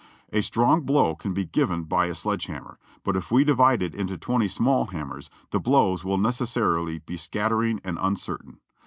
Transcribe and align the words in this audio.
A 0.33 0.41
strong 0.41 0.81
blow 0.81 1.13
can 1.15 1.31
be 1.31 1.45
given 1.45 1.83
by 1.83 2.07
a 2.07 2.15
sledge 2.15 2.47
hammer, 2.47 2.79
but 3.03 3.15
if 3.15 3.29
we 3.29 3.43
divide 3.43 3.83
it 3.83 3.93
into 3.93 4.17
twenty 4.17 4.47
small 4.47 4.87
hammers, 4.87 5.29
the 5.51 5.59
blows 5.59 6.03
will 6.03 6.17
necessarily 6.17 6.97
be 6.97 7.17
scattering 7.17 7.79
and 7.83 7.99
un 7.99 8.15
certain. 8.15 8.59